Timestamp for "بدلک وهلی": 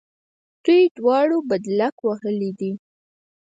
1.49-2.51